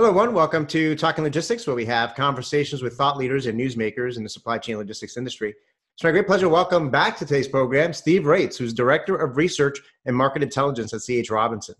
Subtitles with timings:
[0.00, 0.32] Hello, everyone.
[0.32, 4.30] Welcome to Talking Logistics, where we have conversations with thought leaders and newsmakers in the
[4.30, 5.54] supply chain logistics industry.
[5.94, 9.36] It's my great pleasure to welcome back to today's program Steve Raetz, who's Director of
[9.36, 11.30] Research and Market Intelligence at C.H.
[11.30, 11.74] Robinson.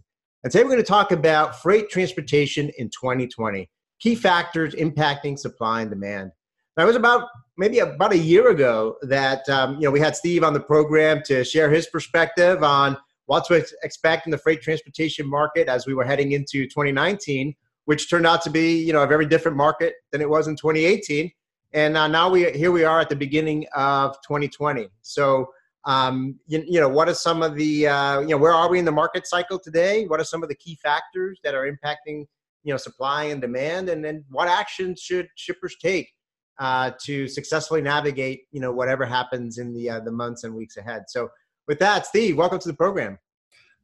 [0.45, 3.71] And today we're going to talk about freight transportation in 2020,
[4.01, 6.33] key factors impacting supply and demand.
[6.77, 7.27] Now, it was about
[7.57, 11.23] maybe about a year ago that um, you know we had Steve on the program
[11.25, 15.95] to share his perspective on what to expect in the freight transportation market as we
[15.95, 17.55] were heading into 2019
[17.91, 20.55] which turned out to be you know a very different market than it was in
[20.55, 21.29] 2018
[21.73, 25.51] and uh, now we here we are at the beginning of 2020 so
[25.87, 28.79] um, you, you, know what are some of the uh, you know where are we
[28.79, 30.05] in the market cycle today?
[30.07, 32.27] What are some of the key factors that are impacting
[32.63, 33.89] you know supply and demand?
[33.89, 36.11] And then what actions should shippers take
[36.59, 40.77] uh, to successfully navigate you know whatever happens in the uh, the months and weeks
[40.77, 41.05] ahead?
[41.09, 41.31] So
[41.67, 43.19] with that steve welcome to the program.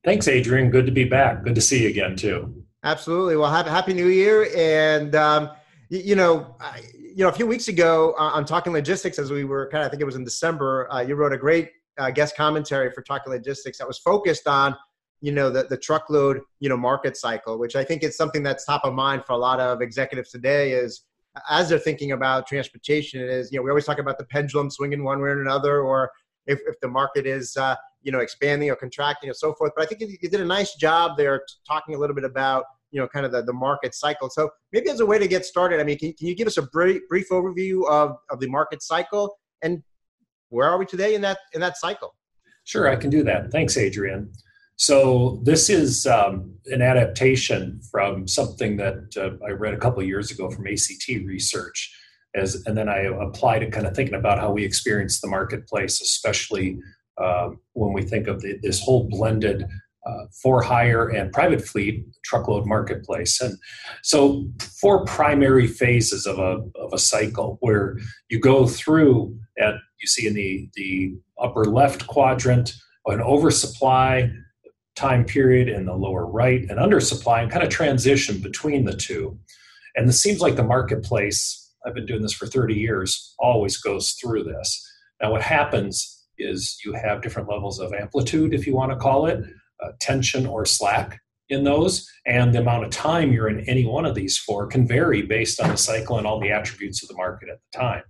[0.05, 0.71] Thanks adrian.
[0.71, 1.45] Good to be back.
[1.45, 3.37] Good to see you again too Absolutely.
[3.37, 4.49] Well, happy, happy New Year.
[4.57, 5.51] And, um,
[5.89, 9.33] you, you, know, I, you know, a few weeks ago uh, on Talking Logistics, as
[9.33, 11.73] we were kind of, I think it was in December, uh, you wrote a great
[11.99, 14.77] uh, guest commentary for Talking Logistics that was focused on,
[15.21, 18.65] you know, the, the truckload, you know, market cycle, which I think is something that's
[18.65, 21.03] top of mind for a lot of executives today is
[21.51, 25.03] as they're thinking about transportation is, you know, we always talk about the pendulum swinging
[25.03, 26.13] one way or another, or
[26.47, 29.73] if, if the market is, uh, you know, expanding or contracting and so forth.
[29.75, 33.01] But I think you did a nice job there talking a little bit about you
[33.01, 34.31] know kind of the, the market cycle.
[34.31, 36.57] So maybe as a way to get started i mean can, can you give us
[36.57, 39.37] a brief, brief overview of, of the market cycle?
[39.63, 39.83] And
[40.51, 42.15] where are we today in that in that cycle?
[42.65, 43.51] Sure i can do that.
[43.51, 44.33] Thanks adrian.
[44.79, 50.07] So this is um, an adaptation from something that uh, i read a couple of
[50.07, 51.93] years ago from ACT Research
[52.35, 56.01] as and then i applied it kind of thinking about how we experience the marketplace
[56.01, 56.79] especially
[57.19, 59.67] uh, when we think of the, this whole blended
[60.07, 63.41] uh, for hire and private fleet truckload marketplace.
[63.41, 63.59] And
[64.03, 64.47] so,
[64.81, 67.97] four primary phases of a, of a cycle where
[68.29, 72.75] you go through at you see in the, the upper left quadrant
[73.07, 74.31] an oversupply
[74.97, 79.39] time period in the lower right and undersupply and kind of transition between the two.
[79.95, 84.13] And it seems like the marketplace, I've been doing this for 30 years, always goes
[84.13, 84.83] through this.
[85.23, 89.27] Now, what happens is you have different levels of amplitude, if you want to call
[89.27, 89.43] it,
[89.83, 94.05] uh, tension or slack in those, and the amount of time you're in any one
[94.05, 97.15] of these for can vary based on the cycle and all the attributes of the
[97.15, 98.03] market at the time.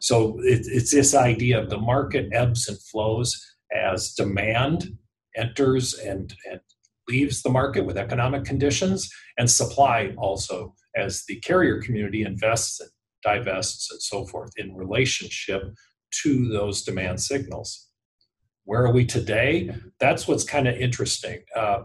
[0.00, 3.44] So it, it's this idea of the market ebbs and flows
[3.74, 4.96] as demand
[5.36, 6.60] enters and, and
[7.08, 12.90] leaves the market with economic conditions, and supply also as the carrier community invests and
[13.22, 15.62] divests and so forth in relationship
[16.22, 17.89] to those demand signals.
[18.64, 19.70] Where are we today?
[19.98, 21.40] That's what's kind of interesting.
[21.56, 21.84] Uh,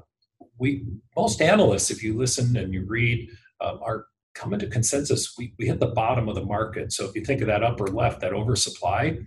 [0.57, 3.29] we most analysts, if you listen and you read,
[3.61, 5.35] uh, are coming to consensus.
[5.37, 6.91] We we hit the bottom of the market.
[6.93, 9.19] So if you think of that upper left, that oversupply,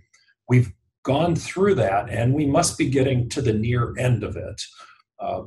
[0.47, 0.71] we've
[1.03, 4.61] gone through that, and we must be getting to the near end of it.
[5.19, 5.43] Uh,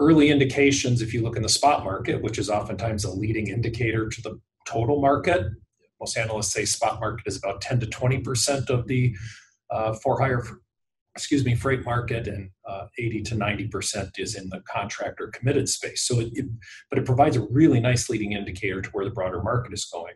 [0.00, 4.08] early indications, if you look in the spot market, which is oftentimes a leading indicator
[4.08, 5.46] to the total market,
[6.00, 9.16] most analysts say spot market is about 10 to 20 percent of the
[9.70, 10.44] uh, for hire
[11.16, 15.68] excuse me, freight market, and uh, 80 to 90 percent is in the contractor committed
[15.68, 16.06] space.
[16.06, 16.46] So, it, it,
[16.90, 20.14] but it provides a really nice leading indicator to where the broader market is going.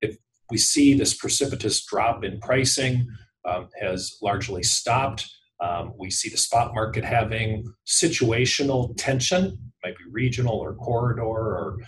[0.00, 0.16] If
[0.50, 3.06] we see this precipitous drop in pricing
[3.44, 5.30] um, has largely stopped,
[5.60, 11.78] um, we see the spot market having situational tension, might be regional or corridor or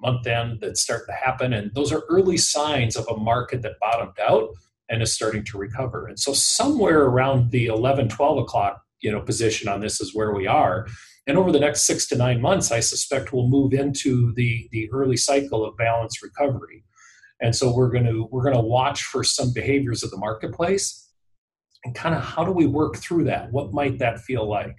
[0.00, 3.72] month end that start to happen, and those are early signs of a market that
[3.80, 4.50] bottomed out
[4.88, 6.06] and is starting to recover.
[6.06, 10.32] And so somewhere around the 11, 12 o'clock, you know, position on this is where
[10.32, 10.86] we are.
[11.26, 14.88] And over the next six to nine months, I suspect we'll move into the, the
[14.92, 16.84] early cycle of balanced recovery.
[17.40, 21.10] And so we're going to we're going to watch for some behaviors of the marketplace
[21.84, 23.52] and kind of how do we work through that?
[23.52, 24.76] What might that feel like?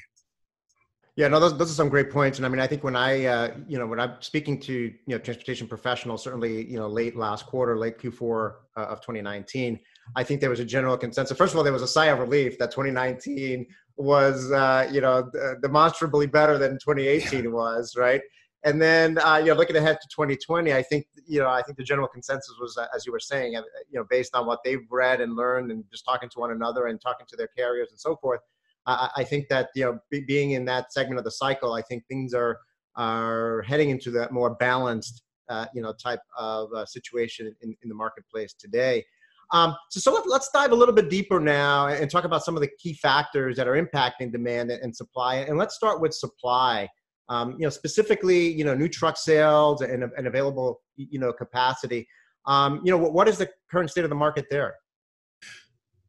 [1.16, 2.38] Yeah, no, those, those are some great points.
[2.38, 4.94] And I mean, I think when I, uh, you know, when I'm speaking to, you
[5.08, 9.80] know, transportation professionals, certainly, you know, late last quarter, late Q4 uh, of 2019,
[10.16, 11.38] I think there was a general consensus.
[11.38, 13.66] First of all, there was a sigh of relief that 2019
[13.98, 15.30] was, uh, you know,
[15.62, 18.22] demonstrably better than 2018 was, right?
[18.64, 21.78] And then, uh, you know, looking ahead to 2020, I think, you know, I think
[21.78, 24.60] the general consensus was, uh, as you were saying, uh, you know, based on what
[24.64, 27.90] they've read and learned and just talking to one another and talking to their carriers
[27.92, 28.42] and so forth,
[28.88, 31.82] I, I think that you know be, being in that segment of the cycle, I
[31.82, 32.60] think things are
[32.96, 37.90] are heading into that more balanced uh, you know type of uh, situation in, in
[37.90, 39.06] the marketplace today.
[39.54, 42.56] Um, so, so let, us dive a little bit deeper now and talk about some
[42.56, 45.36] of the key factors that are impacting demand and supply.
[45.36, 46.90] And let's start with supply.
[47.30, 52.08] Um, you know, specifically, you know, new truck sales and, and available, you know, capacity.
[52.46, 54.76] Um, you know, what, what is the current state of the market there?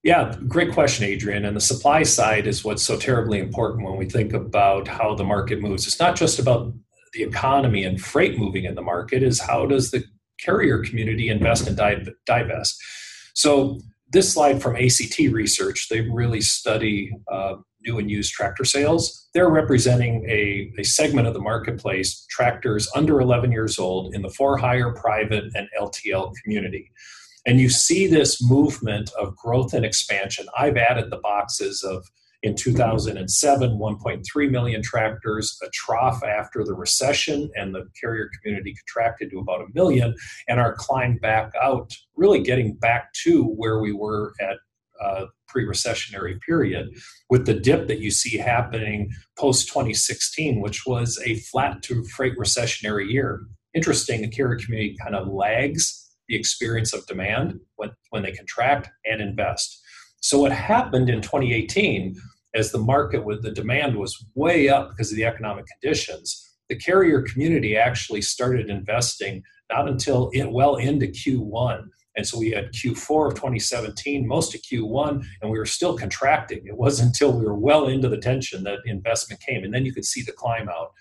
[0.04, 1.44] Yeah, great question, Adrian.
[1.44, 5.24] And the supply side is what's so terribly important when we think about how the
[5.24, 5.86] market moves.
[5.86, 6.72] It's not just about
[7.12, 10.04] the economy and freight moving in the market, is how does the
[10.38, 11.76] carrier community invest and
[12.26, 12.80] divest?
[13.38, 13.78] So
[14.10, 17.54] this slide from ACT Research, they really study uh,
[17.86, 19.28] new and used tractor sales.
[19.32, 24.28] They're representing a, a segment of the marketplace, tractors under 11 years old in the
[24.30, 26.90] for hire, private, and LTL community.
[27.46, 30.46] And you see this movement of growth and expansion.
[30.58, 32.04] I've added the boxes of
[32.42, 39.30] in 2007 1.3 million tractors a trough after the recession and the carrier community contracted
[39.30, 40.14] to about a million
[40.46, 44.56] and our climb back out really getting back to where we were at
[45.00, 46.88] uh, pre-recessionary period
[47.30, 52.36] with the dip that you see happening post 2016 which was a flat to freight
[52.38, 53.42] recessionary year.
[53.74, 58.90] Interesting the carrier community kind of lags the experience of demand when, when they contract
[59.04, 59.82] and invest
[60.20, 62.16] so what happened in 2018
[62.54, 66.76] as the market with the demand was way up because of the economic conditions, the
[66.76, 71.84] carrier community actually started investing not until in, well into Q1.
[72.16, 76.66] And so we had Q4 of 2017, most of Q1, and we were still contracting.
[76.66, 79.62] It wasn't until we were well into the tension that investment came.
[79.62, 80.92] And then you could see the climb out.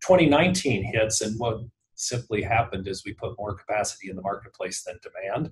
[0.00, 1.58] 2019 hits, and what
[1.96, 5.50] simply happened is we put more capacity in the marketplace than demand.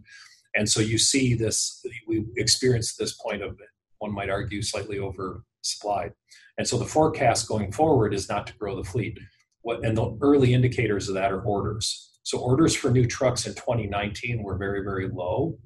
[0.55, 3.59] And so you see this, we experienced this point of,
[3.99, 6.13] one might argue, slightly oversupplied.
[6.59, 9.19] And so the forecast going forward is not to grow the fleet.
[9.63, 12.11] What, and the early indicators of that are orders.
[12.25, 15.59] So orders for new trucks in 2019 were very, very low.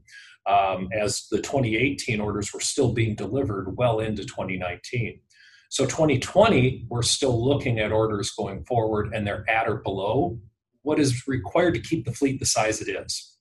[0.46, 5.20] Um, as the 2018 orders were still being delivered well into 2019.
[5.70, 10.38] So 2020, we're still looking at orders going forward, and they're at or below
[10.82, 13.35] what is required to keep the fleet the size it is.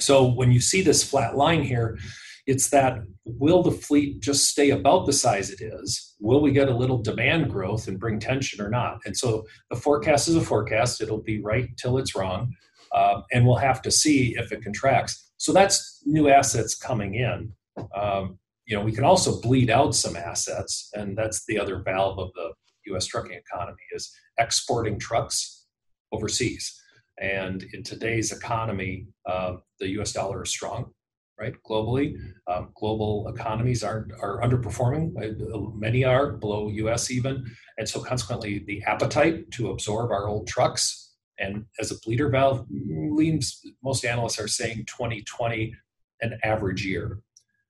[0.00, 1.98] So when you see this flat line here,
[2.46, 6.14] it's that will the fleet just stay about the size it is?
[6.18, 9.00] Will we get a little demand growth and bring tension or not?
[9.04, 11.02] And so the forecast is a forecast.
[11.02, 12.54] It'll be right till it's wrong.
[12.92, 15.30] Uh, and we'll have to see if it contracts.
[15.36, 17.52] So that's new assets coming in.
[17.94, 22.18] Um, you know, we can also bleed out some assets, and that's the other valve
[22.18, 22.52] of the
[22.86, 23.06] U.S.
[23.06, 25.66] trucking economy is exporting trucks
[26.12, 26.78] overseas.
[27.20, 30.12] And in today's economy, uh, the U.S.
[30.12, 30.92] dollar is strong,
[31.38, 31.54] right?
[31.68, 32.16] Globally,
[32.46, 35.12] um, global economies are are underperforming.
[35.16, 37.10] Uh, many are below U.S.
[37.10, 37.44] even,
[37.76, 42.66] and so consequently, the appetite to absorb our old trucks and as a bleeder valve
[42.70, 43.64] leans.
[43.82, 45.74] Most analysts are saying 2020
[46.20, 47.20] an average year,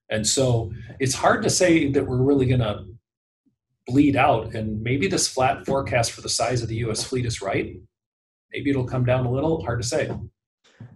[0.09, 2.85] and so it's hard to say that we're really going to
[3.87, 4.53] bleed out.
[4.53, 7.03] And maybe this flat forecast for the size of the U.S.
[7.03, 7.75] fleet is right
[8.51, 9.63] maybe it'll come down a little.
[9.63, 10.11] Hard to say.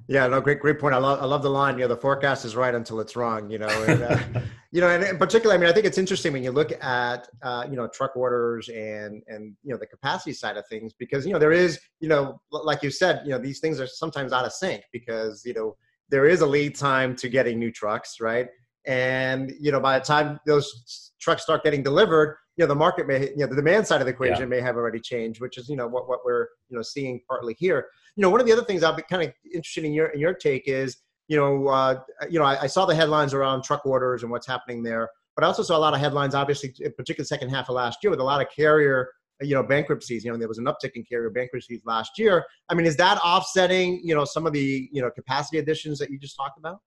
[0.07, 0.94] Yeah, no, great, great point.
[0.94, 1.75] I love, I love the line.
[1.75, 3.50] You know, the forecast is right until it's wrong.
[3.50, 4.19] You know, and, uh,
[4.71, 7.27] you know, and in particular, I mean, I think it's interesting when you look at,
[7.41, 11.25] uh, you know, truck orders and and you know the capacity side of things because
[11.25, 14.33] you know there is, you know, like you said, you know, these things are sometimes
[14.33, 15.75] out of sync because you know
[16.09, 18.47] there is a lead time to getting new trucks, right?
[18.85, 23.07] And you know, by the time those trucks start getting delivered, you know the market
[23.07, 24.45] may you know the demand side of the equation yeah.
[24.45, 27.55] may have already changed which is you know what, what we're you know seeing partly
[27.57, 27.88] here.
[28.15, 30.19] You know one of the other things i'll be kind of interested in your in
[30.19, 30.97] your take is
[31.27, 34.45] you know uh, you know I, I, saw the headlines around truck orders and what's
[34.45, 37.69] happening there but i also saw a lot of headlines obviously in particular second half
[37.69, 39.10] of last year with a lot of carrier
[39.41, 40.24] you know bankruptcies.
[40.24, 42.45] You know there was an uptick in carrier bankruptcies last year.
[42.69, 46.10] I mean is that offsetting you know some of the you know capacity additions that
[46.10, 46.79] you just talked about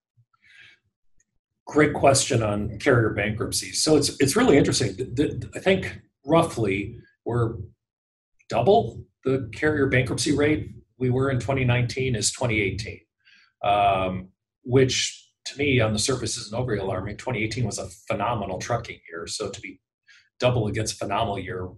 [1.66, 3.82] Great question on carrier bankruptcies.
[3.82, 5.48] So it's it's really interesting.
[5.54, 7.56] I think roughly we're
[8.48, 13.00] double the carrier bankruptcy rate we were in 2019 is 2018,
[13.64, 14.28] um,
[14.62, 17.16] which to me on the surface isn't overly alarming.
[17.16, 19.80] 2018 was a phenomenal trucking year, so to be
[20.40, 21.68] double against phenomenal year,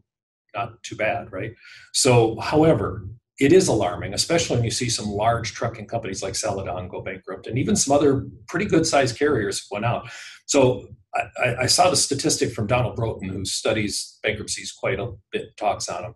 [0.55, 1.53] not too bad, right?
[1.93, 3.07] So, however,
[3.39, 7.47] it is alarming, especially when you see some large trucking companies like Celadon go bankrupt,
[7.47, 10.11] and even some other pretty good sized carriers went out.
[10.47, 15.57] So I, I, saw the statistic from Donald Broughton, who studies bankruptcies quite a bit,
[15.57, 16.15] talks on them.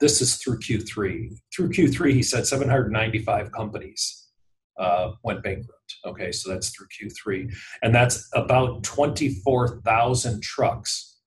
[0.00, 1.36] This is through Q3.
[1.54, 4.28] Through Q3, he said 795 companies
[4.78, 5.74] uh, went bankrupt.
[6.06, 11.18] Okay, so that's through Q3, and that's about 24,000 trucks.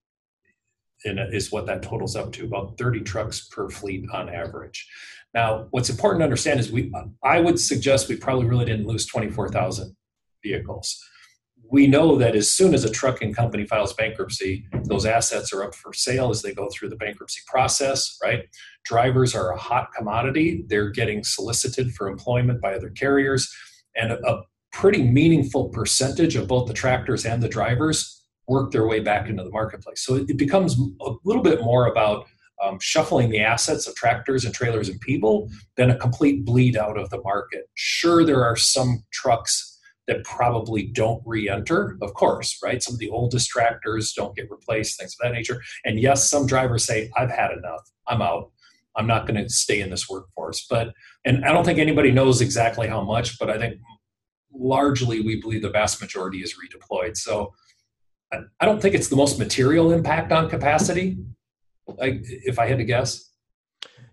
[1.05, 4.87] is what that totals up to about 30 trucks per fleet on average.
[5.33, 9.05] Now, what's important to understand is we, I would suggest we probably really didn't lose
[9.07, 9.95] 24,000
[10.43, 11.01] vehicles.
[11.71, 15.73] we know that as soon as a trucking company files bankruptcy, those assets are up
[15.73, 18.43] for sale as they go through the bankruptcy process, right?
[18.85, 20.65] Drivers are a hot commodity.
[20.67, 23.51] They're getting solicited for employment by other carriers.
[23.95, 28.85] And a, a pretty meaningful percentage of both the tractors and the drivers work their
[28.85, 30.03] way back into the marketplace.
[30.05, 32.27] So it becomes a little bit more about
[32.61, 36.97] um, shuffling the assets of tractors and trailers and people than a complete bleed out
[36.97, 37.69] of the market.
[37.73, 39.73] Sure, there are some trucks
[40.07, 42.81] that probably don't re-enter of course right?
[42.81, 45.61] Some of the oldest tractors don't get replaced things of that nature.
[45.85, 47.89] And yes some drivers say i've had enough.
[48.07, 48.51] I'm out.
[48.95, 50.65] I'm not going to stay in this workforce.
[50.69, 50.93] But
[51.25, 53.79] and i don't think anybody knows exactly how much but i think
[54.53, 57.17] largely we believe the vast majority is redeployed.
[57.17, 57.53] So
[58.59, 61.17] i don't think it's the most material impact on capacity
[61.87, 63.31] like if i had to guess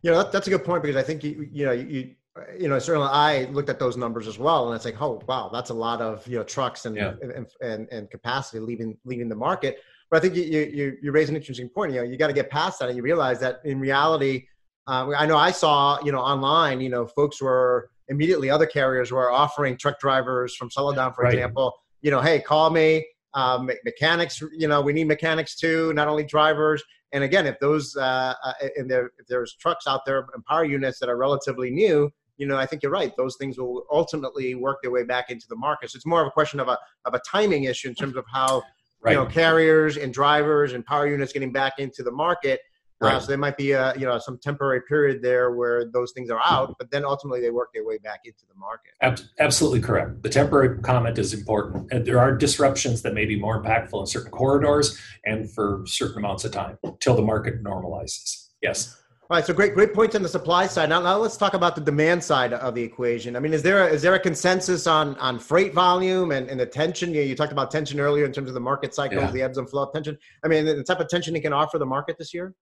[0.03, 2.15] you know that, that's a good point because i think you you know you
[2.59, 5.51] you know, certainly I looked at those numbers as well, and it's like, oh wow,
[5.53, 7.15] that's a lot of you know trucks and yeah.
[7.23, 9.79] and, and, and capacity leaving leaving the market.
[10.11, 11.93] But I think you you you raise an interesting point.
[11.93, 14.47] You know, you got to get past that, and you realize that in reality,
[14.87, 19.13] uh, I know I saw you know online, you know, folks were immediately other carriers
[19.13, 21.35] were offering truck drivers from Celadon, for right.
[21.35, 23.07] example, you know, hey, call me.
[23.33, 26.83] Um, mechanics, you know, we need mechanics too, not only drivers.
[27.13, 30.65] And again, if those uh, uh, and there, if there's trucks out there and power
[30.65, 33.13] units that are relatively new, you know, I think you're right.
[33.17, 35.91] Those things will ultimately work their way back into the market.
[35.91, 38.25] So it's more of a question of a of a timing issue in terms of
[38.33, 38.63] how
[39.03, 39.13] right.
[39.13, 42.61] you know carriers and drivers and power units getting back into the market.
[43.03, 43.15] Uh, right.
[43.15, 46.31] Uh, so there might be a you know some temporary period there where those things
[46.31, 48.93] are out, but then ultimately they work their way back into the market.
[49.39, 50.23] absolutely correct.
[50.23, 54.07] The temporary comment is important, and there are disruptions that may be more impactful in
[54.07, 58.49] certain corridors and for certain amounts of time till the market normalizes.
[58.61, 58.97] Yes.
[59.31, 60.89] All right, so great, great points on the supply side.
[60.89, 63.37] Now, now let's talk about the demand side of the equation.
[63.37, 66.59] I mean, is there a, is there a consensus on on freight volume and, and
[66.59, 67.15] the tension?
[67.15, 69.31] You, know, you talked about tension earlier in terms of the market cycles, yeah.
[69.31, 70.19] the ebbs and flow of tension.
[70.45, 72.57] I mean, the type of tension it can offer the market this year.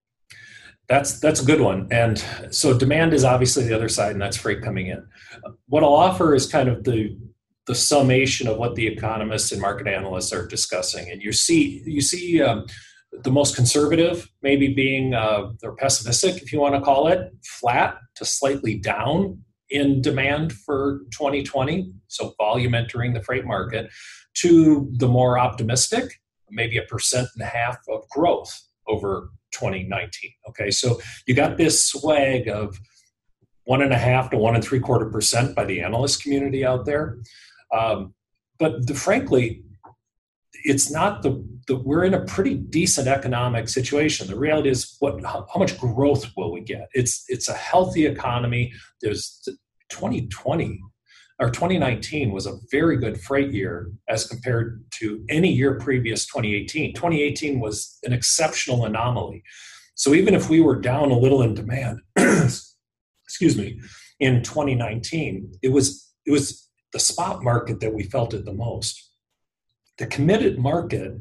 [0.88, 1.86] That's that's a good one.
[1.90, 5.06] And so demand is obviously the other side, and that's freight coming in.
[5.66, 7.16] What I'll offer is kind of the
[7.66, 12.00] the summation of what the economists and market analysts are discussing, and you see you
[12.00, 12.42] see.
[12.42, 12.66] Um,
[13.22, 17.96] the most conservative maybe being uh, or pessimistic if you want to call it flat
[18.14, 23.90] to slightly down in demand for 2020 so volume entering the freight market
[24.34, 26.20] to the more optimistic
[26.50, 31.86] maybe a percent and a half of growth over 2019 okay so you got this
[31.86, 32.78] swag of
[33.64, 36.84] one and a half to one and three quarter percent by the analyst community out
[36.84, 37.18] there
[37.72, 38.14] um,
[38.58, 39.62] but the, frankly
[40.64, 44.26] it's not the, the we're in a pretty decent economic situation.
[44.26, 46.88] The reality is what how, how much growth will we get?
[46.94, 48.72] It's it's a healthy economy.
[49.00, 49.46] There's
[49.90, 50.80] 2020
[51.40, 56.94] or 2019 was a very good freight year as compared to any year previous 2018.
[56.94, 59.42] 2018 was an exceptional anomaly.
[59.94, 63.80] So even if we were down a little in demand, excuse me,
[64.20, 69.08] in 2019, it was it was the spot market that we felt it the most
[69.98, 71.12] the committed market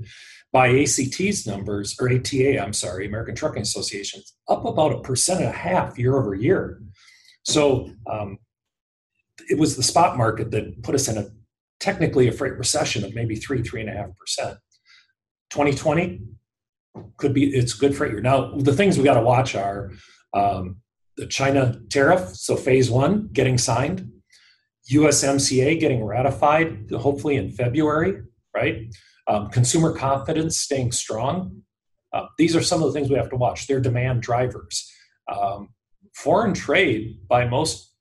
[0.54, 5.50] by ACT's numbers, or ATA, I'm sorry, American Trucking Association, up about a percent and
[5.50, 6.82] a half year over year.
[7.44, 8.38] So um,
[9.50, 11.28] it was the spot market that put us in a
[11.80, 14.58] technically a freight recession of maybe three, three and a half percent.
[15.52, 16.22] 2020
[17.18, 18.22] could be it's good freight year.
[18.22, 19.92] Now the things we got to watch are
[20.34, 20.78] um,
[21.18, 24.12] the China tariff, so phase one getting signed,
[24.92, 28.22] USMCA getting ratified, hopefully in February
[28.58, 28.94] right?
[29.28, 31.62] Um, consumer confidence staying strong.
[32.14, 33.68] Uh, these are some of the things we have to watch.
[33.68, 34.92] They're demand drivers.
[35.32, 35.70] Um,
[36.16, 37.94] foreign trade, by most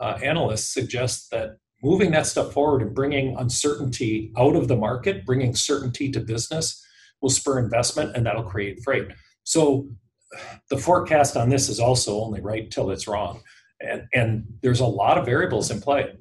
[0.00, 5.24] uh, analysts, suggest that moving that stuff forward and bringing uncertainty out of the market,
[5.26, 6.84] bringing certainty to business,
[7.20, 9.08] will spur investment and that'll create freight.
[9.44, 9.88] So
[10.70, 13.42] the forecast on this is also only right till it's wrong.
[13.80, 16.14] And, and there's a lot of variables in play.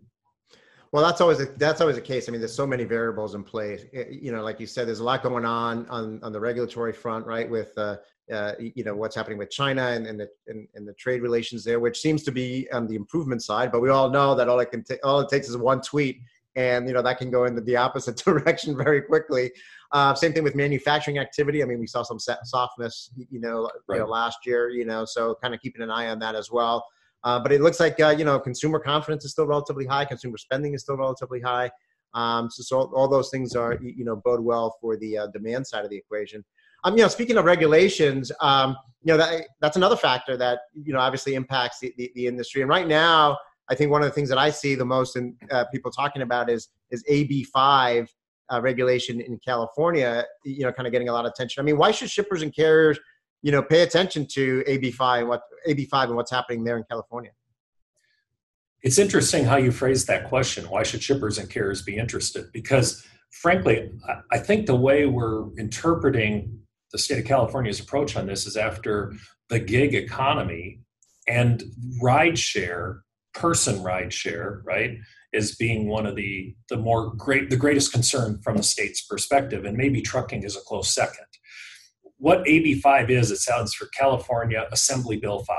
[0.91, 2.29] Well, that's always a, that's always the case.
[2.29, 3.89] I mean, there's so many variables in play.
[4.09, 7.25] You know, like you said, there's a lot going on on, on the regulatory front,
[7.25, 7.49] right?
[7.49, 7.97] With uh,
[8.31, 11.63] uh, you know what's happening with China and, and the and, and, the trade relations
[11.63, 13.71] there, which seems to be on the improvement side.
[13.71, 16.21] But we all know that all it can t- all it takes is one tweet,
[16.55, 19.51] and you know that can go in the opposite direction very quickly.
[19.91, 21.61] Uh, same thing with manufacturing activity.
[21.61, 23.95] I mean, we saw some softness, you know, right.
[23.95, 24.69] you know, last year.
[24.69, 26.85] You know, so kind of keeping an eye on that as well.
[27.25, 30.37] Uh, but it looks like uh, you know consumer confidence is still relatively high, consumer
[30.37, 31.69] spending is still relatively high.
[32.13, 35.67] Um, so, so all those things are you know bode well for the uh, demand
[35.67, 36.45] side of the equation.
[36.83, 40.93] Um, you know, speaking of regulations, um, you know that that's another factor that you
[40.93, 42.61] know obviously impacts the, the, the industry.
[42.61, 43.37] And right now,
[43.69, 46.21] I think one of the things that I see the most in uh, people talking
[46.21, 48.07] about is is AB five
[48.53, 51.61] uh, regulation in California, you know, kind of getting a lot of attention.
[51.61, 52.99] I mean, why should shippers and carriers,
[53.45, 57.29] you know, pay attention to AB5 and what AB5 and what's happening there in California?
[58.81, 60.67] It's interesting how you phrase that question.
[60.67, 62.51] Why should shippers and carriers be interested?
[62.51, 63.91] Because frankly,
[64.31, 66.59] I think the way we're interpreting
[66.91, 69.13] the state of California's approach on this is after
[69.49, 70.79] the gig economy
[71.27, 71.65] and
[72.01, 73.01] rideshare,
[73.35, 74.97] person rideshare, right,
[75.33, 79.65] is being one of the the more great the greatest concern from the state's perspective,
[79.65, 81.27] and maybe trucking is a close second.
[82.25, 85.57] What AB5 is, it sounds for California Assembly Bill 5.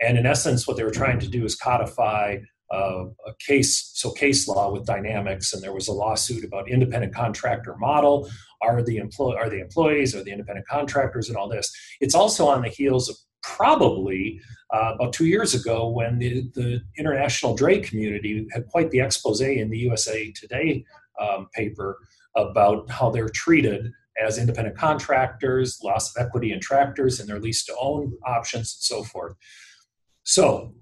[0.00, 2.36] And in essence, what they were trying to do is codify
[2.72, 7.12] uh, a case, so case law with Dynamex, and there was a lawsuit about independent
[7.12, 8.30] contractor model.
[8.62, 11.68] Are the employ are the employees or the independent contractors and all this?
[12.00, 14.40] It's also on the heels of probably
[14.72, 19.40] uh, about two years ago when the, the international dray community had quite the expose
[19.40, 20.84] in the USA Today
[21.20, 21.98] um, paper
[22.36, 27.64] about how they're treated as independent contractors, loss of equity in tractors, and their lease
[27.64, 29.34] to own options, and so forth.
[30.24, 30.74] So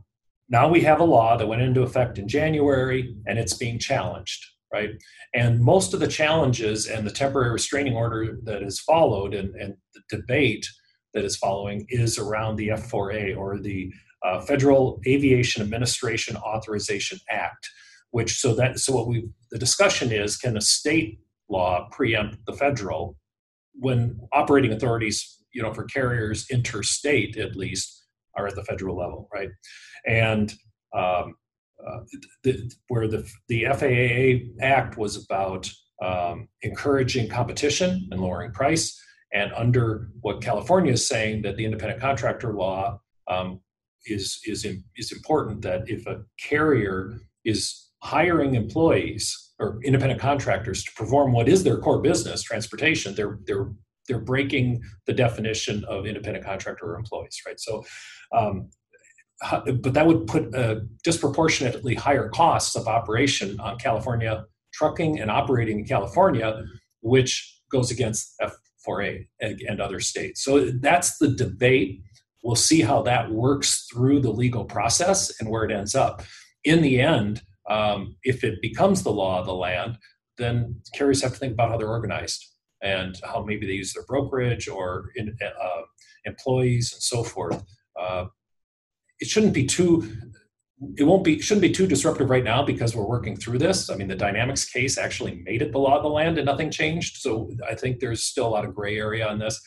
[0.49, 4.45] now we have a law that went into effect in January and it's being challenged,
[4.73, 4.91] right?
[5.33, 9.77] And most of the challenges and the temporary restraining order that has followed and, and
[9.95, 10.67] the debate
[11.15, 13.93] that is following is around the F4A or the
[14.25, 17.69] uh, Federal Aviation Administration Authorization Act,
[18.11, 22.53] which so that so what we the discussion is can a state law preempt the
[22.53, 23.17] federal
[23.75, 28.05] when operating authorities you know for carriers interstate at least
[28.37, 29.51] are at the federal level right?
[30.07, 30.53] And
[30.95, 31.35] um,
[31.87, 32.01] uh,
[32.45, 35.71] the, where the the FAA Act was about
[36.03, 39.01] um, encouraging competition and lowering price,
[39.33, 43.61] and under what California is saying that the independent contractor law um,
[44.07, 50.93] is is is important that if a carrier is hiring employees or independent contractors to
[50.93, 53.71] perform what is their core business, transportation, they're they're
[54.09, 57.61] they're breaking the definition of independent contractor or employees, right?
[57.61, 57.85] So,
[58.37, 58.71] um,
[59.65, 65.81] but that would put uh, disproportionately higher costs of operation on California trucking and operating
[65.81, 66.65] in California,
[67.03, 70.45] which goes against F4A and, and other states.
[70.45, 72.03] So that's the debate.
[72.43, 76.23] We'll see how that works through the legal process and where it ends up.
[76.65, 79.97] In the end, um, if it becomes the law of the land,
[80.37, 82.45] then carriers have to think about how they're organized
[82.83, 85.83] and how maybe they use their brokerage or in, uh,
[86.25, 87.65] employees and so forth.
[87.99, 88.27] Uh,
[89.21, 90.11] it shouldn't be too
[90.97, 93.91] it won't be shouldn't be too disruptive right now because we're working through this.
[93.91, 96.71] I mean, the Dynamex case actually made it the law of the land and nothing
[96.71, 97.19] changed.
[97.19, 99.61] So I think there's still a lot of gray area on this.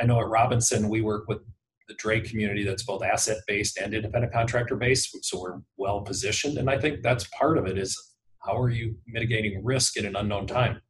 [0.00, 1.40] I know at Robinson we work with
[1.88, 6.58] the dray community that's both asset based and independent contractor based, so we're well positioned.
[6.58, 7.96] And I think that's part of it is
[8.40, 10.80] how are you mitigating risk in an unknown time?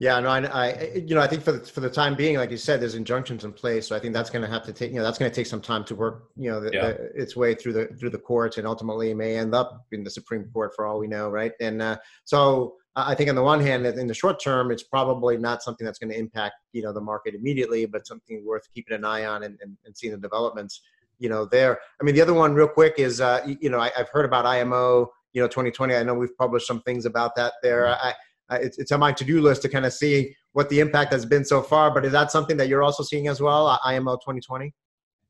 [0.00, 2.52] Yeah, no, I, I, you know, I think for the for the time being, like
[2.52, 4.92] you said, there's injunctions in place, so I think that's going to have to take,
[4.92, 6.86] you know, that's going to take some time to work, you know, the, yeah.
[6.88, 10.10] the, its way through the through the courts, and ultimately may end up in the
[10.10, 11.50] Supreme Court for all we know, right?
[11.60, 15.36] And uh, so I think on the one hand, in the short term, it's probably
[15.36, 18.96] not something that's going to impact, you know, the market immediately, but something worth keeping
[18.96, 20.80] an eye on and, and, and seeing the developments,
[21.18, 21.78] you know, there.
[22.00, 24.46] I mean, the other one, real quick, is uh, you know, I, have heard about
[24.46, 25.94] IMO, you know, 2020.
[25.94, 27.84] I know we've published some things about that there.
[27.84, 28.06] Mm-hmm.
[28.06, 28.14] I,
[28.50, 31.26] uh, it's, it's on my to-do list to kind of see what the impact has
[31.26, 31.92] been so far.
[31.92, 34.72] But is that something that you're also seeing as well, uh, IMO 2020?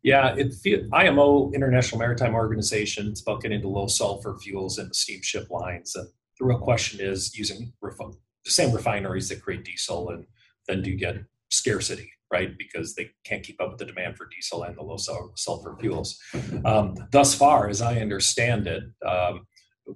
[0.03, 3.09] Yeah, it, IMO International Maritime Organization.
[3.09, 5.97] It's about getting into low sulfur fuels in the steamship lines.
[5.97, 10.25] And the real question is using the same refineries that create diesel, and
[10.67, 11.17] then do get
[11.51, 12.57] scarcity, right?
[12.59, 16.19] Because they can't keep up with the demand for diesel and the low sulfur fuels.
[16.65, 19.47] Um, thus far, as I understand it, um,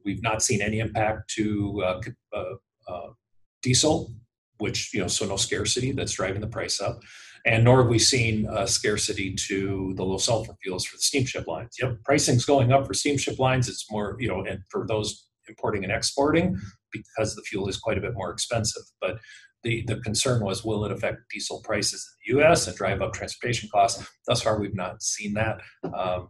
[0.05, 2.01] we've not seen any impact to uh,
[2.35, 2.55] uh,
[2.89, 3.09] uh,
[3.63, 4.13] diesel,
[4.59, 7.01] which you know, so no scarcity that's driving the price up,
[7.47, 11.47] and nor have we seen uh, scarcity to the low sulfur fuels for the steamship
[11.47, 11.77] lines.
[11.81, 13.69] Yep, pricing's going up for steamship lines.
[13.69, 16.59] It's more you know, and for those importing and exporting
[16.91, 18.83] because the fuel is quite a bit more expensive.
[19.01, 19.19] But
[19.63, 23.13] the, the concern was will it affect diesel prices in the US and drive up
[23.13, 24.07] transportation costs?
[24.27, 25.61] Thus far, we've not seen that.
[25.85, 26.29] Um,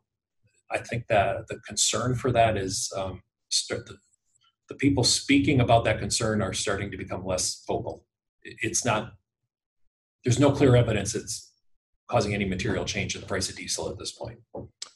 [0.71, 3.23] I think that the concern for that is um,
[3.69, 3.97] the,
[4.69, 8.07] the people speaking about that concern are starting to become less vocal.
[8.43, 9.13] It's not,
[10.25, 11.52] there's no clear evidence it's
[12.13, 14.39] causing any material change in the price of diesel at this point.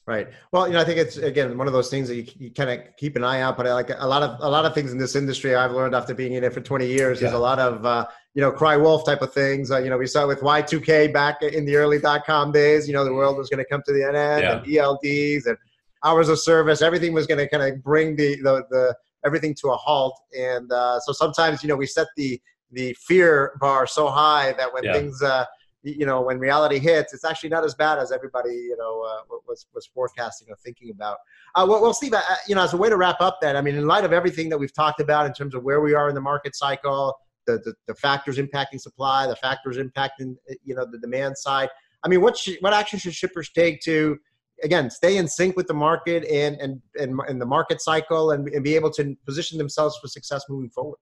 [0.07, 0.29] Right.
[0.53, 2.71] Well, you know, I think it's again one of those things that you, you kind
[2.71, 3.57] of keep an eye out.
[3.57, 6.15] But like a lot of a lot of things in this industry, I've learned after
[6.15, 7.19] being in it for 20 years.
[7.19, 7.23] Yeah.
[7.23, 9.73] There's a lot of uh, you know cry wolf type of things.
[9.73, 12.87] Uh, you know, we saw with Y2K back in the early dot com days.
[12.87, 14.59] You know, the world was going to come to the end, yeah.
[14.59, 15.57] and ELDs and
[16.05, 16.83] hours of service.
[16.83, 20.17] Everything was going to kind of bring the the, the everything to a halt.
[20.39, 24.73] And uh, so sometimes, you know, we set the the fear bar so high that
[24.73, 24.93] when yeah.
[24.93, 25.45] things, uh,
[25.87, 29.37] you know, when reality hits, it's actually not as bad as everybody, you know, uh,
[29.46, 31.18] was was forecasting or thinking about.
[31.55, 33.61] Uh, well, well, Steve, uh, you know, as a way to wrap up that, I
[33.61, 36.09] mean, in light of everything that we've talked about in terms of where we are
[36.09, 40.85] in the market cycle, the the, the factors impacting supply, the factors impacting, you know,
[40.90, 41.68] the demand side.
[42.03, 44.18] I mean, what should, what action should shippers take to
[44.64, 48.49] again stay in sync with the market and and and, and the market cycle and,
[48.49, 50.99] and be able to position themselves for success moving forward?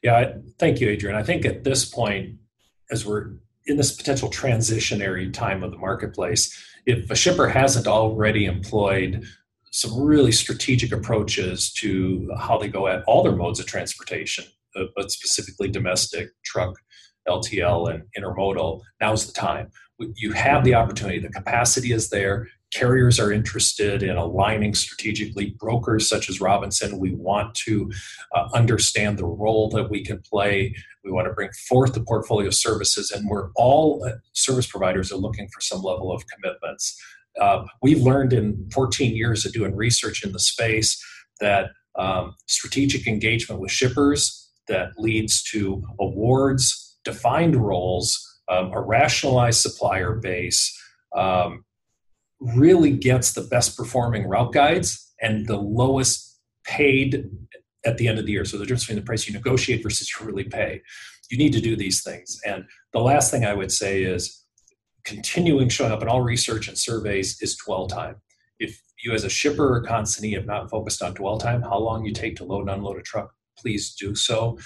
[0.00, 1.16] Yeah, thank you, Adrian.
[1.16, 2.36] I think at this point,
[2.90, 3.32] as we're
[3.66, 9.24] in this potential transitionary time of the marketplace, if a shipper hasn't already employed
[9.72, 14.84] some really strategic approaches to how they go at all their modes of transportation, uh,
[14.94, 16.74] but specifically domestic, truck,
[17.28, 19.70] LTL, and intermodal, now's the time.
[19.98, 25.54] You have the opportunity, the capacity is there, carriers are interested in aligning strategically.
[25.58, 27.90] Brokers such as Robinson, we want to
[28.34, 30.74] uh, understand the role that we can play.
[31.04, 35.16] We want to bring forth the portfolio services, and we're all uh, service providers are
[35.16, 37.00] looking for some level of commitments.
[37.40, 41.02] Uh, we've learned in 14 years of doing research in the space
[41.40, 49.60] that um, strategic engagement with shippers that leads to awards, defined roles, um, a rationalized
[49.60, 50.76] supplier base,
[51.14, 51.64] um,
[52.40, 57.30] really gets the best performing route guides and the lowest paid
[57.84, 58.44] at the end of the year.
[58.44, 60.82] So the difference between the price you negotiate versus you really pay.
[61.30, 62.40] You need to do these things.
[62.44, 64.44] And the last thing I would say is
[65.04, 68.16] continuing showing up in all research and surveys is dwell time.
[68.58, 72.04] If you as a shipper or consignee have not focused on dwell time, how long
[72.04, 74.58] you take to load and unload a truck, please do so.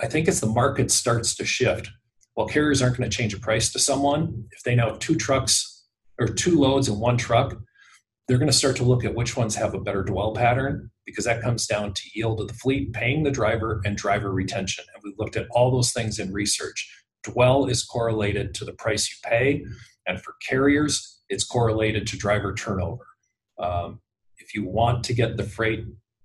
[0.00, 1.90] I think as the market starts to shift,
[2.34, 5.14] while carriers aren't going to change a price to someone, if they now have two
[5.14, 5.71] trucks
[6.18, 7.56] or two loads in one truck,
[8.28, 11.24] they're going to start to look at which ones have a better dwell pattern because
[11.24, 14.84] that comes down to yield of the fleet, paying the driver, and driver retention.
[14.94, 16.88] And we looked at all those things in research.
[17.24, 19.64] Dwell is correlated to the price you pay,
[20.06, 23.06] and for carriers, it's correlated to driver turnover.
[23.58, 24.00] Um,
[24.38, 25.84] if you want to get the freight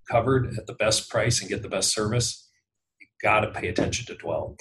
[0.09, 2.49] covered at the best price and get the best service,
[2.99, 4.57] you got to pay attention to dwell.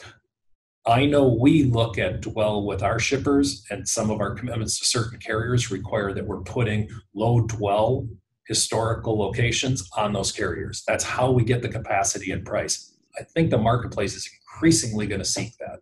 [0.86, 4.84] I know we look at dwell with our shippers, and some of our commitments to
[4.84, 8.06] certain carriers require that we're putting low dwell
[8.46, 10.84] historical locations on those carriers.
[10.86, 12.94] That's how we get the capacity and price.
[13.18, 15.80] I think the marketplace is increasingly going to seek that.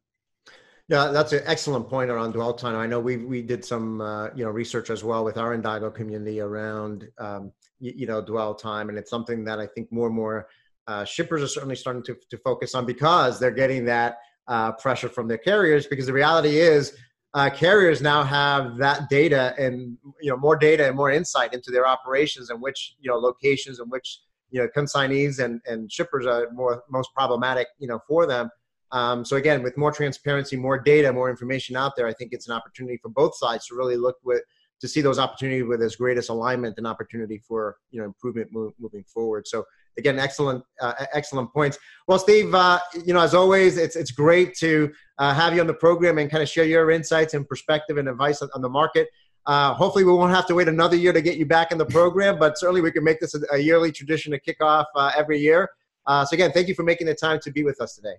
[0.88, 2.76] Yeah, that's an excellent point around dwell time.
[2.76, 5.94] I know we we did some uh, you know research as well with our Indago
[5.94, 10.06] community around um, you, you, know dwell time, and it's something that I think more
[10.06, 10.48] and more
[10.86, 15.08] uh, shippers are certainly starting to to focus on because they're getting that uh, pressure
[15.08, 16.96] from their carriers because the reality is
[17.34, 21.70] uh, carriers now have that data and you know more data and more insight into
[21.70, 26.26] their operations and which you know locations and which you know consignees and, and shippers
[26.26, 28.50] are more most problematic you know for them.
[28.92, 32.46] Um, so again with more transparency more data more information out there i think it's
[32.46, 34.42] an opportunity for both sides to really look with
[34.84, 38.72] to see those opportunities with as greatest alignment and opportunity for you know improvement move,
[38.78, 39.64] moving forward so
[39.96, 41.78] again, excellent, uh, excellent points.
[42.08, 45.66] Well, Steve, uh, you know, as always, it's it's great to uh, have you on
[45.66, 48.68] the program and kind of share your insights and perspective and advice on, on the
[48.68, 49.08] market.
[49.46, 51.86] Uh, hopefully, we won't have to wait another year to get you back in the
[51.86, 55.12] program, but certainly we can make this a, a yearly tradition to kick off uh,
[55.16, 55.68] every year.
[56.06, 58.14] Uh, so, again, thank you for making the time to be with us today.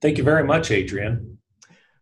[0.00, 1.38] Thank you very much, Adrian.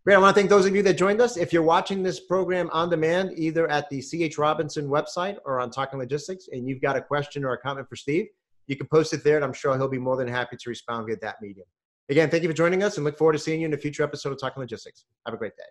[0.05, 0.15] Great.
[0.15, 1.35] I want to thank those of you that joined us.
[1.35, 5.69] If you're watching this program on demand, either at the CH Robinson website or on
[5.69, 8.27] Talking Logistics, and you've got a question or a comment for Steve,
[8.67, 11.07] you can post it there, and I'm sure he'll be more than happy to respond
[11.07, 11.67] via that medium.
[12.09, 14.03] Again, thank you for joining us and look forward to seeing you in a future
[14.03, 15.05] episode of Talking Logistics.
[15.25, 15.63] Have a great day.